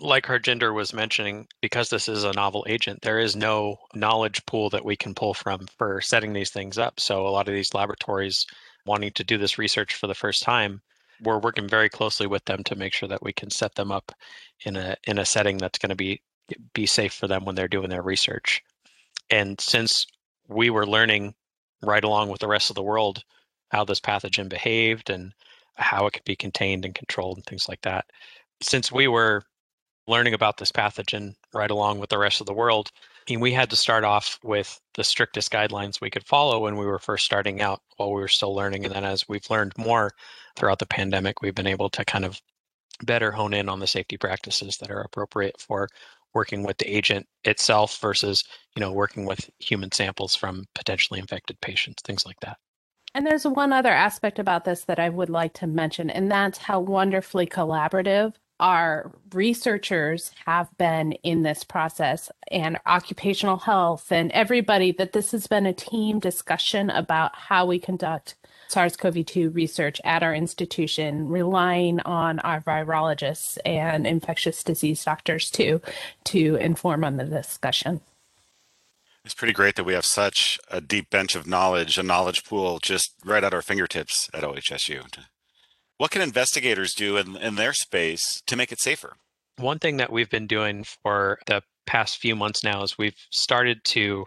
like 0.00 0.26
Harjinder 0.26 0.74
was 0.74 0.92
mentioning, 0.92 1.46
because 1.62 1.88
this 1.88 2.08
is 2.08 2.24
a 2.24 2.32
novel 2.32 2.66
agent, 2.68 3.00
there 3.00 3.20
is 3.20 3.36
no 3.36 3.78
knowledge 3.94 4.44
pool 4.44 4.68
that 4.70 4.84
we 4.84 4.96
can 4.96 5.14
pull 5.14 5.32
from 5.32 5.66
for 5.78 6.00
setting 6.02 6.32
these 6.34 6.50
things 6.50 6.76
up. 6.76 7.00
So 7.00 7.26
a 7.26 7.30
lot 7.30 7.48
of 7.48 7.54
these 7.54 7.72
laboratories 7.72 8.44
wanting 8.86 9.12
to 9.12 9.24
do 9.24 9.38
this 9.38 9.58
research 9.58 9.94
for 9.94 10.06
the 10.06 10.14
first 10.14 10.42
time, 10.42 10.80
we're 11.22 11.38
working 11.38 11.68
very 11.68 11.88
closely 11.88 12.26
with 12.26 12.44
them 12.44 12.62
to 12.64 12.76
make 12.76 12.92
sure 12.92 13.08
that 13.08 13.22
we 13.22 13.32
can 13.32 13.50
set 13.50 13.74
them 13.74 13.92
up 13.92 14.12
in 14.64 14.76
a 14.76 14.96
in 15.04 15.18
a 15.18 15.24
setting 15.24 15.58
that's 15.58 15.78
going 15.78 15.90
to 15.90 15.96
be 15.96 16.20
be 16.74 16.86
safe 16.86 17.14
for 17.14 17.26
them 17.26 17.44
when 17.44 17.54
they're 17.54 17.68
doing 17.68 17.88
their 17.88 18.02
research. 18.02 18.62
And 19.30 19.60
since 19.60 20.04
we 20.48 20.70
were 20.70 20.86
learning 20.86 21.34
right 21.82 22.04
along 22.04 22.28
with 22.30 22.40
the 22.40 22.48
rest 22.48 22.70
of 22.70 22.76
the 22.76 22.82
world 22.82 23.24
how 23.70 23.84
this 23.84 24.00
pathogen 24.00 24.48
behaved 24.48 25.10
and 25.10 25.32
how 25.76 26.06
it 26.06 26.12
could 26.12 26.24
be 26.24 26.36
contained 26.36 26.84
and 26.84 26.94
controlled 26.94 27.38
and 27.38 27.46
things 27.46 27.68
like 27.68 27.80
that, 27.82 28.04
since 28.60 28.92
we 28.92 29.08
were 29.08 29.42
learning 30.06 30.34
about 30.34 30.58
this 30.58 30.70
pathogen 30.70 31.34
right 31.52 31.70
along 31.70 31.98
with 31.98 32.10
the 32.10 32.18
rest 32.18 32.40
of 32.40 32.46
the 32.46 32.54
world, 32.54 32.90
mean, 33.28 33.40
we 33.40 33.52
had 33.52 33.70
to 33.70 33.76
start 33.76 34.04
off 34.04 34.38
with 34.42 34.80
the 34.94 35.04
strictest 35.04 35.50
guidelines 35.50 36.00
we 36.00 36.10
could 36.10 36.26
follow 36.26 36.60
when 36.60 36.76
we 36.76 36.86
were 36.86 36.98
first 36.98 37.24
starting 37.24 37.60
out 37.60 37.80
while 37.96 38.12
we 38.12 38.20
were 38.20 38.28
still 38.28 38.54
learning. 38.54 38.84
And 38.84 38.94
then 38.94 39.04
as 39.04 39.28
we've 39.28 39.48
learned 39.50 39.72
more 39.78 40.12
throughout 40.56 40.78
the 40.78 40.86
pandemic, 40.86 41.40
we've 41.40 41.54
been 41.54 41.66
able 41.66 41.88
to 41.90 42.04
kind 42.04 42.24
of 42.24 42.40
better 43.02 43.32
hone 43.32 43.54
in 43.54 43.68
on 43.68 43.80
the 43.80 43.86
safety 43.86 44.16
practices 44.16 44.76
that 44.78 44.90
are 44.90 45.00
appropriate 45.00 45.60
for 45.60 45.88
working 46.34 46.62
with 46.64 46.78
the 46.78 46.94
agent 46.94 47.26
itself 47.44 47.98
versus, 48.00 48.44
you 48.76 48.80
know, 48.80 48.92
working 48.92 49.24
with 49.24 49.48
human 49.58 49.90
samples 49.92 50.34
from 50.34 50.64
potentially 50.74 51.20
infected 51.20 51.60
patients, 51.60 52.02
things 52.02 52.26
like 52.26 52.38
that. 52.40 52.58
And 53.14 53.24
there's 53.24 53.46
one 53.46 53.72
other 53.72 53.92
aspect 53.92 54.40
about 54.40 54.64
this 54.64 54.84
that 54.86 54.98
I 54.98 55.08
would 55.08 55.30
like 55.30 55.54
to 55.54 55.68
mention, 55.68 56.10
and 56.10 56.30
that's 56.30 56.58
how 56.58 56.80
wonderfully 56.80 57.46
collaborative 57.46 58.34
our 58.64 59.12
researchers 59.34 60.30
have 60.46 60.74
been 60.78 61.12
in 61.22 61.42
this 61.42 61.62
process 61.62 62.30
and 62.50 62.78
occupational 62.86 63.58
health 63.58 64.10
and 64.10 64.32
everybody 64.32 64.90
that 64.90 65.12
this 65.12 65.32
has 65.32 65.46
been 65.46 65.66
a 65.66 65.72
team 65.74 66.18
discussion 66.18 66.88
about 66.88 67.36
how 67.36 67.66
we 67.66 67.78
conduct 67.78 68.36
SARS-CoV-2 68.68 69.54
research 69.54 70.00
at 70.02 70.22
our 70.22 70.34
institution, 70.34 71.28
relying 71.28 72.00
on 72.00 72.38
our 72.38 72.62
virologists 72.62 73.58
and 73.66 74.06
infectious 74.06 74.64
disease 74.64 75.04
doctors 75.04 75.50
too 75.50 75.82
to 76.24 76.56
inform 76.56 77.04
on 77.04 77.18
the 77.18 77.24
discussion. 77.24 78.00
It's 79.26 79.34
pretty 79.34 79.52
great 79.52 79.76
that 79.76 79.84
we 79.84 79.92
have 79.92 80.06
such 80.06 80.58
a 80.70 80.80
deep 80.80 81.10
bench 81.10 81.36
of 81.36 81.46
knowledge, 81.46 81.98
a 81.98 82.02
knowledge 82.02 82.44
pool 82.44 82.78
just 82.78 83.12
right 83.26 83.44
at 83.44 83.52
our 83.52 83.62
fingertips 83.62 84.30
at 84.32 84.42
OHSU. 84.42 85.04
What 85.98 86.10
can 86.10 86.22
investigators 86.22 86.94
do 86.94 87.16
in, 87.16 87.36
in 87.36 87.54
their 87.54 87.72
space 87.72 88.42
to 88.46 88.56
make 88.56 88.72
it 88.72 88.80
safer? 88.80 89.16
One 89.58 89.78
thing 89.78 89.98
that 89.98 90.12
we've 90.12 90.30
been 90.30 90.48
doing 90.48 90.84
for 90.84 91.38
the 91.46 91.62
past 91.86 92.18
few 92.18 92.34
months 92.34 92.64
now 92.64 92.82
is 92.82 92.98
we've 92.98 93.16
started 93.30 93.84
to 93.84 94.26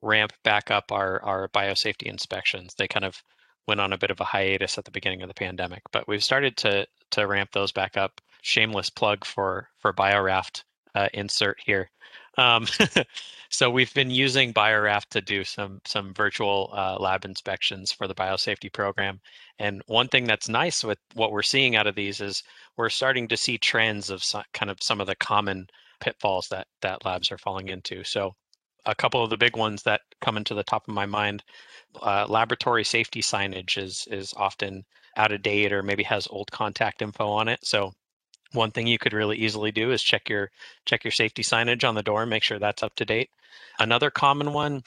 ramp 0.00 0.32
back 0.42 0.70
up 0.70 0.90
our, 0.90 1.22
our 1.22 1.48
biosafety 1.48 2.06
inspections. 2.06 2.74
They 2.76 2.88
kind 2.88 3.04
of 3.04 3.22
went 3.68 3.80
on 3.80 3.92
a 3.92 3.98
bit 3.98 4.10
of 4.10 4.20
a 4.20 4.24
hiatus 4.24 4.78
at 4.78 4.84
the 4.84 4.90
beginning 4.90 5.22
of 5.22 5.28
the 5.28 5.34
pandemic, 5.34 5.82
but 5.92 6.08
we've 6.08 6.24
started 6.24 6.56
to 6.58 6.86
to 7.12 7.26
ramp 7.26 7.50
those 7.52 7.72
back 7.72 7.96
up. 7.96 8.20
Shameless 8.40 8.90
plug 8.90 9.24
for 9.24 9.68
for 9.78 9.92
BioRaft 9.92 10.64
uh, 10.94 11.08
insert 11.12 11.58
here. 11.64 11.90
Um, 12.38 12.66
so 13.50 13.70
we've 13.70 13.92
been 13.94 14.10
using 14.10 14.52
BioRaft 14.54 15.08
to 15.10 15.20
do 15.20 15.44
some 15.44 15.80
some 15.86 16.14
virtual 16.14 16.70
uh, 16.72 16.96
lab 16.98 17.24
inspections 17.24 17.92
for 17.92 18.08
the 18.08 18.14
biosafety 18.14 18.72
program. 18.72 19.20
And 19.58 19.82
one 19.86 20.08
thing 20.08 20.24
that's 20.24 20.48
nice 20.48 20.82
with 20.82 20.98
what 21.14 21.32
we're 21.32 21.42
seeing 21.42 21.76
out 21.76 21.86
of 21.86 21.94
these 21.94 22.20
is 22.20 22.42
we're 22.76 22.88
starting 22.88 23.28
to 23.28 23.36
see 23.36 23.58
trends 23.58 24.10
of 24.10 24.24
some, 24.24 24.44
kind 24.54 24.70
of 24.70 24.78
some 24.82 25.00
of 25.00 25.06
the 25.06 25.16
common 25.16 25.66
pitfalls 26.00 26.48
that 26.48 26.66
that 26.80 27.04
labs 27.04 27.30
are 27.30 27.38
falling 27.38 27.68
into. 27.68 28.02
So 28.04 28.32
a 28.86 28.94
couple 28.94 29.22
of 29.22 29.30
the 29.30 29.36
big 29.36 29.56
ones 29.56 29.82
that 29.84 30.00
come 30.20 30.36
into 30.36 30.54
the 30.54 30.64
top 30.64 30.88
of 30.88 30.94
my 30.94 31.06
mind, 31.06 31.44
uh, 32.00 32.26
laboratory 32.28 32.84
safety 32.84 33.22
signage 33.22 33.78
is 33.78 34.06
is 34.10 34.34
often 34.36 34.84
out 35.16 35.32
of 35.32 35.42
date 35.42 35.72
or 35.72 35.82
maybe 35.82 36.02
has 36.02 36.26
old 36.30 36.50
contact 36.50 37.02
info 37.02 37.28
on 37.28 37.48
it. 37.48 37.60
So 37.64 37.92
one 38.52 38.70
thing 38.70 38.86
you 38.86 38.98
could 38.98 39.12
really 39.12 39.36
easily 39.36 39.72
do 39.72 39.92
is 39.92 40.02
check 40.02 40.28
your 40.28 40.50
check 40.84 41.04
your 41.04 41.12
safety 41.12 41.42
signage 41.42 41.86
on 41.88 41.94
the 41.94 42.02
door, 42.02 42.26
make 42.26 42.42
sure 42.42 42.58
that's 42.58 42.82
up 42.82 42.94
to 42.96 43.04
date. 43.04 43.30
Another 43.78 44.10
common 44.10 44.52
one 44.52 44.82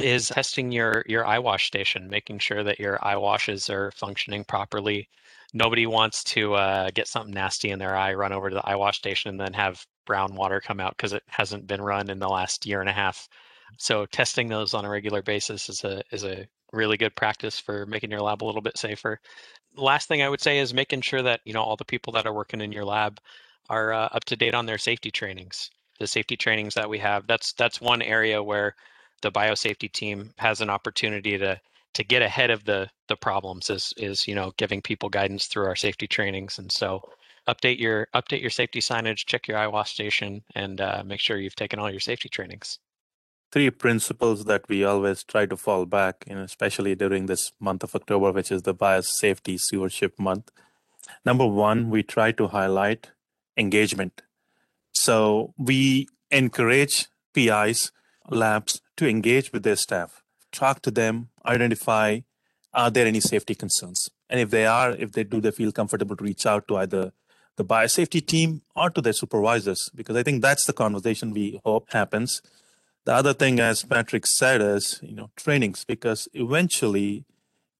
is 0.00 0.28
testing 0.28 0.72
your 0.72 1.04
your 1.06 1.26
eye 1.26 1.38
wash 1.38 1.66
station, 1.66 2.08
making 2.08 2.38
sure 2.38 2.64
that 2.64 2.80
your 2.80 2.98
eye 3.04 3.16
washes 3.16 3.70
are 3.70 3.90
functioning 3.92 4.44
properly. 4.44 5.08
Nobody 5.52 5.86
wants 5.86 6.24
to 6.24 6.54
uh, 6.54 6.90
get 6.92 7.06
something 7.06 7.34
nasty 7.34 7.70
in 7.70 7.78
their 7.78 7.96
eye, 7.96 8.14
run 8.14 8.32
over 8.32 8.50
to 8.50 8.54
the 8.56 8.68
eye 8.68 8.74
wash 8.74 8.98
station, 8.98 9.30
and 9.30 9.40
then 9.40 9.52
have 9.52 9.86
brown 10.04 10.34
water 10.34 10.60
come 10.60 10.80
out 10.80 10.96
because 10.96 11.12
it 11.12 11.22
hasn't 11.28 11.66
been 11.66 11.80
run 11.80 12.10
in 12.10 12.18
the 12.18 12.28
last 12.28 12.66
year 12.66 12.80
and 12.80 12.90
a 12.90 12.92
half. 12.92 13.28
So 13.78 14.06
testing 14.06 14.48
those 14.48 14.74
on 14.74 14.84
a 14.84 14.90
regular 14.90 15.22
basis 15.22 15.68
is 15.68 15.84
a 15.84 16.02
is 16.12 16.24
a 16.24 16.46
really 16.72 16.96
good 16.96 17.14
practice 17.14 17.58
for 17.58 17.86
making 17.86 18.10
your 18.10 18.20
lab 18.20 18.42
a 18.42 18.46
little 18.46 18.62
bit 18.62 18.76
safer 18.76 19.20
last 19.76 20.08
thing 20.08 20.22
I 20.22 20.28
would 20.28 20.40
say 20.40 20.58
is 20.58 20.74
making 20.74 21.02
sure 21.02 21.22
that 21.22 21.40
you 21.44 21.52
know 21.52 21.62
all 21.62 21.76
the 21.76 21.84
people 21.84 22.12
that 22.14 22.26
are 22.26 22.32
working 22.32 22.60
in 22.60 22.72
your 22.72 22.84
lab 22.84 23.20
are 23.70 23.92
uh, 23.92 24.08
up 24.12 24.24
to 24.24 24.36
date 24.36 24.54
on 24.54 24.66
their 24.66 24.78
safety 24.78 25.10
trainings. 25.10 25.70
The 25.98 26.06
safety 26.06 26.36
trainings 26.36 26.74
that 26.74 26.88
we 26.88 26.98
have. 26.98 27.26
That's 27.26 27.52
that's 27.52 27.80
one 27.80 28.02
area 28.02 28.42
where 28.42 28.74
the 29.22 29.32
biosafety 29.32 29.90
team 29.90 30.32
has 30.38 30.60
an 30.60 30.70
opportunity 30.70 31.38
to 31.38 31.60
to 31.94 32.04
get 32.04 32.22
ahead 32.22 32.50
of 32.50 32.64
the 32.64 32.88
the 33.08 33.16
problems. 33.16 33.70
Is 33.70 33.92
is 33.96 34.26
you 34.28 34.34
know 34.34 34.52
giving 34.56 34.82
people 34.82 35.08
guidance 35.08 35.46
through 35.46 35.66
our 35.66 35.76
safety 35.76 36.06
trainings, 36.06 36.58
and 36.58 36.70
so 36.70 37.02
update 37.48 37.78
your 37.78 38.08
update 38.14 38.40
your 38.40 38.50
safety 38.50 38.80
signage, 38.80 39.26
check 39.26 39.48
your 39.48 39.70
wash 39.70 39.92
station, 39.92 40.42
and 40.54 40.80
uh, 40.80 41.02
make 41.04 41.20
sure 41.20 41.38
you've 41.38 41.56
taken 41.56 41.78
all 41.78 41.90
your 41.90 42.00
safety 42.00 42.28
trainings 42.28 42.78
three 43.54 43.70
principles 43.70 44.46
that 44.46 44.68
we 44.68 44.82
always 44.82 45.22
try 45.22 45.46
to 45.46 45.56
fall 45.56 45.86
back, 45.86 46.24
in, 46.26 46.38
especially 46.38 46.96
during 46.96 47.26
this 47.26 47.52
month 47.60 47.84
of 47.84 47.94
October, 47.94 48.32
which 48.32 48.50
is 48.50 48.62
the 48.62 48.74
Biosafety 48.74 49.60
Stewardship 49.60 50.18
Month. 50.18 50.50
Number 51.24 51.46
one, 51.46 51.88
we 51.88 52.02
try 52.02 52.32
to 52.32 52.48
highlight 52.48 53.12
engagement. 53.56 54.22
So 54.90 55.54
we 55.56 56.08
encourage 56.32 57.06
PIs, 57.32 57.92
labs 58.28 58.80
to 58.96 59.08
engage 59.08 59.52
with 59.52 59.62
their 59.62 59.76
staff, 59.76 60.24
talk 60.50 60.82
to 60.82 60.90
them, 60.90 61.28
identify 61.46 62.22
are 62.72 62.90
there 62.90 63.06
any 63.06 63.20
safety 63.20 63.54
concerns? 63.54 64.10
And 64.28 64.40
if 64.40 64.50
they 64.50 64.66
are, 64.66 64.90
if 64.90 65.12
they 65.12 65.22
do, 65.22 65.40
they 65.40 65.52
feel 65.52 65.70
comfortable 65.70 66.16
to 66.16 66.24
reach 66.24 66.44
out 66.44 66.66
to 66.66 66.78
either 66.78 67.12
the 67.54 67.64
biosafety 67.64 68.26
team 68.26 68.62
or 68.74 68.90
to 68.90 69.00
their 69.00 69.12
supervisors, 69.12 69.88
because 69.94 70.16
I 70.16 70.24
think 70.24 70.42
that's 70.42 70.66
the 70.66 70.72
conversation 70.72 71.32
we 71.32 71.60
hope 71.64 71.92
happens. 71.92 72.42
The 73.04 73.12
other 73.12 73.34
thing, 73.34 73.60
as 73.60 73.84
Patrick 73.84 74.26
said, 74.26 74.60
is 74.60 75.00
you 75.02 75.14
know 75.14 75.30
trainings, 75.36 75.84
because 75.84 76.28
eventually 76.32 77.24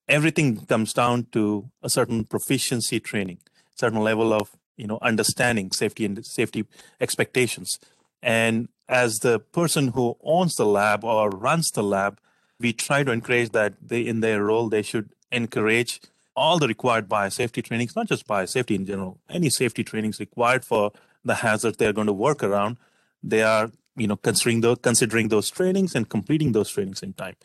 everything 0.09 0.67
comes 0.67 0.93
down 0.93 1.27
to 1.33 1.71
a 1.83 1.89
certain 1.89 2.25
proficiency 2.25 3.01
training, 3.01 3.39
certain 3.75 4.01
level 4.01 4.33
of 4.33 4.51
you 4.77 4.87
know 4.87 4.99
understanding 5.03 5.71
safety 5.73 6.05
and 6.05 6.25
safety 6.25 6.67
expectations. 7.01 7.79
And 8.23 8.69
as 8.89 9.19
the 9.19 9.39
person 9.39 9.89
who 9.89 10.17
owns 10.23 10.57
the 10.57 10.67
lab 10.67 11.05
or 11.05 11.31
runs 11.31 11.71
the 11.71 11.83
lab, 11.83 12.21
we 12.61 12.73
try 12.73 13.03
to 13.03 13.13
encourage 13.13 13.51
that 13.51 13.75
they 13.81 14.01
in 14.01 14.21
their 14.21 14.45
role 14.45 14.69
they 14.69 14.83
should 14.83 15.11
encourage 15.33 16.01
all 16.37 16.59
the 16.59 16.69
required 16.69 17.09
biosafety 17.09 17.63
trainings, 17.63 17.95
not 17.95 18.09
just 18.09 18.27
biosafety 18.27 18.75
in 18.75 18.87
general, 18.87 19.21
any 19.29 19.49
safety 19.49 19.85
trainings 19.85 20.19
required 20.19 20.65
for 20.65 20.93
the 21.25 21.37
hazards 21.37 21.77
they're 21.77 21.93
going 21.93 22.07
to 22.07 22.13
work 22.13 22.43
around. 22.43 22.77
They 23.23 23.43
are, 23.43 23.71
you 23.97 24.07
know, 24.07 24.17
considering 24.17 24.61
those 24.61 24.79
considering 24.83 25.29
those 25.29 25.51
trainings 25.51 25.95
and 25.95 26.09
completing 26.09 26.53
those 26.53 26.71
trainings 26.71 27.03
in 27.03 27.13
time. 27.13 27.37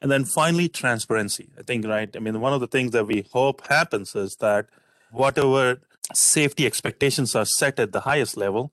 And 0.00 0.10
then 0.10 0.24
finally, 0.24 0.68
transparency. 0.68 1.50
I 1.58 1.62
think, 1.62 1.86
right? 1.86 2.14
I 2.14 2.18
mean, 2.18 2.40
one 2.40 2.52
of 2.52 2.60
the 2.60 2.66
things 2.66 2.92
that 2.92 3.06
we 3.06 3.26
hope 3.32 3.66
happens 3.66 4.14
is 4.14 4.36
that 4.36 4.66
whatever 5.10 5.80
safety 6.12 6.66
expectations 6.66 7.34
are 7.34 7.46
set 7.46 7.80
at 7.80 7.92
the 7.92 8.00
highest 8.00 8.36
level, 8.36 8.72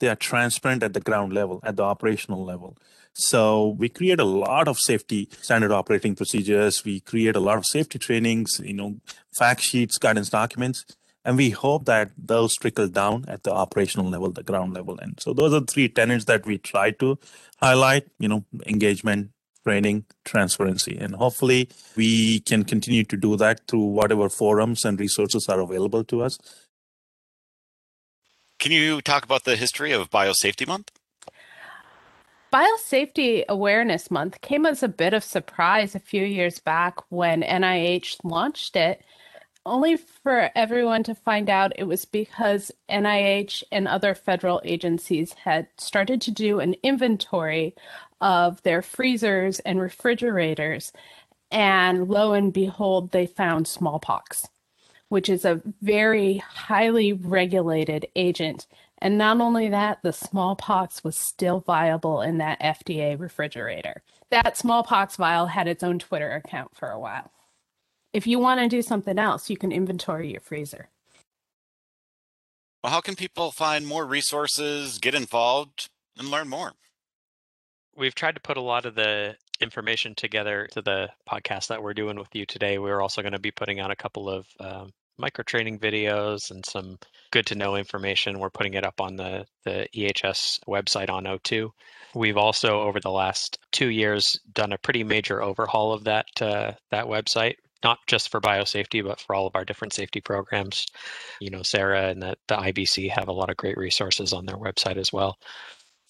they 0.00 0.08
are 0.08 0.16
transparent 0.16 0.82
at 0.82 0.94
the 0.94 1.00
ground 1.00 1.32
level, 1.32 1.60
at 1.62 1.76
the 1.76 1.82
operational 1.82 2.44
level. 2.44 2.76
So 3.12 3.76
we 3.78 3.88
create 3.88 4.18
a 4.18 4.24
lot 4.24 4.66
of 4.66 4.78
safety 4.78 5.28
standard 5.40 5.70
operating 5.70 6.16
procedures. 6.16 6.84
We 6.84 7.00
create 7.00 7.36
a 7.36 7.40
lot 7.40 7.58
of 7.58 7.64
safety 7.66 7.98
trainings, 7.98 8.60
you 8.62 8.74
know, 8.74 8.96
fact 9.38 9.60
sheets, 9.60 9.98
guidance 9.98 10.30
documents. 10.30 10.84
And 11.24 11.36
we 11.38 11.50
hope 11.50 11.86
that 11.86 12.10
those 12.18 12.54
trickle 12.54 12.88
down 12.88 13.24
at 13.28 13.44
the 13.44 13.52
operational 13.52 14.10
level, 14.10 14.30
the 14.30 14.42
ground 14.42 14.74
level. 14.74 14.98
And 14.98 15.18
so 15.18 15.32
those 15.32 15.54
are 15.54 15.64
three 15.64 15.88
tenets 15.88 16.26
that 16.26 16.44
we 16.44 16.58
try 16.58 16.90
to 16.92 17.18
highlight, 17.60 18.06
you 18.18 18.28
know, 18.28 18.44
engagement, 18.66 19.30
training, 19.64 20.04
transparency. 20.24 20.98
And 20.98 21.14
hopefully 21.14 21.70
we 21.96 22.40
can 22.40 22.64
continue 22.64 23.04
to 23.04 23.16
do 23.16 23.36
that 23.36 23.66
through 23.66 23.86
whatever 23.86 24.28
forums 24.28 24.84
and 24.84 25.00
resources 25.00 25.46
are 25.48 25.60
available 25.60 26.04
to 26.04 26.22
us. 26.22 26.38
Can 28.58 28.72
you 28.72 29.00
talk 29.00 29.24
about 29.24 29.44
the 29.44 29.56
history 29.56 29.92
of 29.92 30.10
Biosafety 30.10 30.66
Month? 30.66 30.90
Biosafety 32.52 33.44
Awareness 33.48 34.10
Month 34.10 34.40
came 34.40 34.64
as 34.64 34.82
a 34.82 34.88
bit 34.88 35.12
of 35.12 35.24
surprise 35.24 35.94
a 35.94 35.98
few 35.98 36.24
years 36.24 36.60
back 36.60 36.98
when 37.10 37.42
NIH 37.42 38.18
launched 38.22 38.76
it, 38.76 39.02
only 39.66 39.96
for 39.96 40.50
everyone 40.54 41.02
to 41.04 41.14
find 41.14 41.48
out 41.48 41.72
it 41.76 41.84
was 41.84 42.04
because 42.04 42.70
NIH 42.90 43.62
and 43.72 43.88
other 43.88 44.14
federal 44.14 44.60
agencies 44.64 45.32
had 45.44 45.68
started 45.78 46.20
to 46.22 46.30
do 46.30 46.60
an 46.60 46.74
inventory 46.82 47.74
of 48.20 48.62
their 48.62 48.82
freezers 48.82 49.60
and 49.60 49.80
refrigerators. 49.80 50.92
And 51.50 52.08
lo 52.08 52.32
and 52.32 52.52
behold, 52.52 53.12
they 53.12 53.26
found 53.26 53.66
smallpox, 53.66 54.48
which 55.08 55.28
is 55.28 55.44
a 55.44 55.62
very 55.80 56.38
highly 56.38 57.12
regulated 57.12 58.06
agent. 58.16 58.66
And 58.98 59.18
not 59.18 59.40
only 59.40 59.68
that, 59.68 59.98
the 60.02 60.12
smallpox 60.12 61.04
was 61.04 61.16
still 61.16 61.60
viable 61.60 62.22
in 62.22 62.38
that 62.38 62.60
FDA 62.60 63.18
refrigerator. 63.18 64.02
That 64.30 64.56
smallpox 64.56 65.16
vial 65.16 65.46
had 65.46 65.68
its 65.68 65.82
own 65.82 65.98
Twitter 65.98 66.32
account 66.32 66.76
for 66.76 66.90
a 66.90 66.98
while. 66.98 67.30
If 68.14 68.26
you 68.26 68.38
want 68.38 68.60
to 68.60 68.68
do 68.68 68.80
something 68.80 69.18
else, 69.18 69.50
you 69.50 69.58
can 69.58 69.72
inventory 69.72 70.30
your 70.30 70.40
freezer. 70.40 70.88
Well, 72.82 72.92
how 72.92 73.02
can 73.02 73.16
people 73.16 73.50
find 73.50 73.86
more 73.86 74.06
resources, 74.06 74.98
get 74.98 75.14
involved, 75.14 75.90
and 76.16 76.28
learn 76.28 76.48
more? 76.48 76.72
we've 77.96 78.14
tried 78.14 78.34
to 78.34 78.40
put 78.40 78.56
a 78.56 78.62
lot 78.62 78.86
of 78.86 78.94
the 78.94 79.36
information 79.60 80.14
together 80.14 80.68
to 80.72 80.82
the 80.82 81.08
podcast 81.28 81.68
that 81.68 81.82
we're 81.82 81.94
doing 81.94 82.18
with 82.18 82.34
you 82.34 82.46
today. 82.46 82.78
We're 82.78 83.00
also 83.00 83.22
going 83.22 83.32
to 83.32 83.38
be 83.38 83.50
putting 83.50 83.80
out 83.80 83.90
a 83.90 83.96
couple 83.96 84.28
of 84.28 84.46
um, 84.60 84.92
micro 85.18 85.44
training 85.44 85.78
videos 85.78 86.50
and 86.50 86.64
some 86.66 86.98
good 87.30 87.46
to 87.46 87.54
know 87.54 87.76
information. 87.76 88.38
We're 88.38 88.50
putting 88.50 88.74
it 88.74 88.84
up 88.84 89.00
on 89.00 89.16
the, 89.16 89.46
the 89.64 89.88
EHS 89.94 90.60
website 90.66 91.10
on 91.10 91.24
O2. 91.24 91.70
We've 92.14 92.36
also, 92.36 92.80
over 92.82 93.00
the 93.00 93.10
last 93.10 93.58
two 93.72 93.88
years, 93.88 94.38
done 94.52 94.72
a 94.72 94.78
pretty 94.78 95.04
major 95.04 95.42
overhaul 95.42 95.92
of 95.92 96.04
that 96.04 96.26
uh, 96.40 96.72
that 96.90 97.06
website, 97.06 97.56
not 97.84 97.98
just 98.06 98.30
for 98.30 98.40
biosafety, 98.40 99.04
but 99.04 99.20
for 99.20 99.34
all 99.34 99.46
of 99.46 99.54
our 99.54 99.64
different 99.64 99.92
safety 99.92 100.20
programs. 100.20 100.86
You 101.40 101.50
know, 101.50 101.62
Sarah 101.62 102.08
and 102.08 102.22
the, 102.22 102.36
the 102.48 102.56
IBC 102.56 103.10
have 103.10 103.28
a 103.28 103.32
lot 103.32 103.50
of 103.50 103.56
great 103.56 103.76
resources 103.76 104.32
on 104.32 104.46
their 104.46 104.56
website 104.56 104.96
as 104.96 105.12
well. 105.12 105.38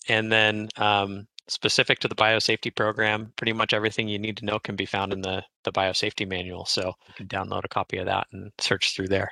And 0.09 0.31
then 0.31 0.69
um, 0.77 1.27
specific 1.49 1.99
to 2.01 2.09
the 2.09 2.15
biosafety 2.15 2.75
program. 2.75 3.33
Pretty 3.37 3.53
much 3.53 3.75
everything 3.75 4.09
you 4.09 4.19
need 4.19 4.37
to 4.39 4.45
know 4.45 4.59
can 4.59 4.77
be 4.77 4.87
found 4.87 5.13
in 5.13 5.21
the, 5.21 5.43
the 5.65 5.73
biosafety 5.73 6.29
manual. 6.29 6.65
So 6.65 6.93
you 7.09 7.15
can 7.15 7.29
download 7.29 7.65
a 7.65 7.69
copy 7.69 7.99
of 7.99 8.07
that 8.07 8.27
and 8.33 8.53
search 8.61 8.95
through 8.95 9.09
there. 9.09 9.31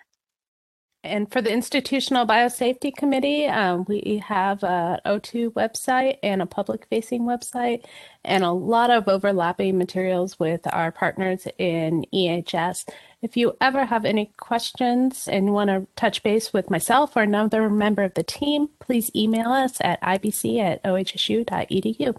And 1.05 1.31
for 1.33 1.43
the 1.43 1.53
Institutional 1.53 2.27
Biosafety 2.27 2.95
Committee, 2.95 3.47
um, 3.47 3.85
we 3.88 4.23
have 4.25 4.62
a 4.62 5.01
O2 5.05 5.53
website 5.53 6.19
and 6.23 6.41
a 6.41 6.47
public 6.47 6.87
facing 6.87 7.23
website, 7.23 7.85
and 8.25 8.45
a 8.45 8.53
lot 8.53 8.91
of 8.91 9.09
overlapping 9.09 9.79
materials 9.79 10.38
with 10.38 10.61
our 10.73 10.93
partners 10.93 11.49
in 11.59 12.07
EHS. 12.15 12.88
If 13.21 13.37
you 13.37 13.57
ever 13.61 13.85
have 13.85 14.05
any 14.05 14.27
questions 14.37 15.27
and 15.27 15.53
want 15.53 15.71
to 15.71 15.88
touch 15.97 16.23
base 16.23 16.53
with 16.53 16.71
myself 16.71 17.17
or 17.17 17.23
another 17.23 17.69
member 17.69 18.05
of 18.05 18.15
the 18.15 18.23
team, 18.23 18.69
please 18.79 19.11
email 19.15 19.51
us 19.51 19.79
at 19.81 20.01
ibc 20.03 20.61
at 20.61 20.83
ohsu.edu. 20.85 22.17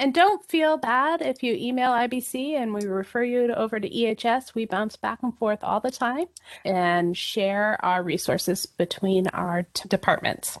And 0.00 0.14
don't 0.14 0.42
feel 0.48 0.78
bad 0.78 1.20
if 1.20 1.42
you 1.42 1.52
email 1.52 1.90
IBC 1.90 2.54
and 2.54 2.72
we 2.72 2.86
refer 2.86 3.22
you 3.22 3.48
to, 3.48 3.58
over 3.58 3.78
to 3.78 3.86
EHS. 3.86 4.54
We 4.54 4.64
bounce 4.64 4.96
back 4.96 5.18
and 5.22 5.36
forth 5.36 5.58
all 5.62 5.78
the 5.78 5.90
time 5.90 6.24
and 6.64 7.14
share 7.14 7.76
our 7.84 8.02
resources 8.02 8.64
between 8.64 9.26
our 9.26 9.64
t- 9.74 9.86
departments. 9.90 10.58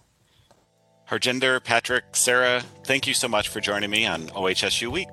Harjinder, 1.08 1.64
Patrick, 1.64 2.04
Sarah, 2.12 2.62
thank 2.84 3.06
you 3.06 3.14
so 3.14 3.28
much 3.28 3.48
for 3.48 3.60
joining 3.60 3.88
me 3.88 4.04
on 4.04 4.28
OHSU 4.28 4.88
Week. 4.88 5.08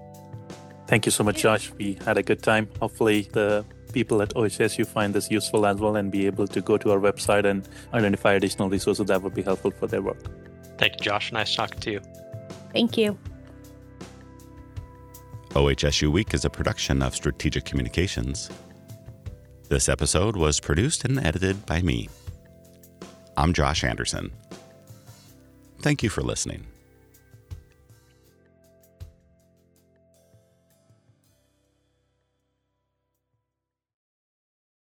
Thank 0.87 1.05
you 1.05 1.11
so 1.13 1.23
much, 1.23 1.37
Josh. 1.37 1.71
We 1.77 1.97
had 2.03 2.17
a 2.17 2.23
good 2.23 2.43
time. 2.43 2.67
Hopefully, 2.81 3.29
the 3.31 3.63
people 3.93 4.21
at 4.21 4.33
OHSU 4.33 4.85
find 4.85 5.13
this 5.13 5.31
useful 5.31 5.65
as 5.65 5.77
well 5.77 5.95
and 5.95 6.11
be 6.11 6.25
able 6.25 6.47
to 6.47 6.59
go 6.59 6.77
to 6.77 6.91
our 6.91 6.99
website 6.99 7.45
and 7.45 7.65
identify 7.93 8.33
additional 8.33 8.69
resources 8.69 9.05
that 9.05 9.21
would 9.21 9.33
be 9.33 9.41
helpful 9.41 9.71
for 9.71 9.87
their 9.87 10.01
work. 10.01 10.19
Thank 10.77 10.95
you, 10.95 10.99
Josh. 10.99 11.31
Nice 11.31 11.55
talking 11.55 11.79
to 11.79 11.91
you. 11.91 12.01
Thank 12.73 12.97
you. 12.97 13.17
OHSU 15.57 16.11
Week 16.11 16.35
is 16.35 16.45
a 16.45 16.51
production 16.51 17.01
of 17.01 17.15
Strategic 17.15 17.65
Communications. 17.65 18.51
This 19.69 19.89
episode 19.89 20.37
was 20.37 20.59
produced 20.59 21.03
and 21.03 21.17
edited 21.17 21.65
by 21.65 21.81
me. 21.81 22.09
I'm 23.35 23.53
Josh 23.53 23.83
Anderson. 23.83 24.31
Thank 25.81 26.03
you 26.03 26.09
for 26.09 26.21
listening. 26.21 26.67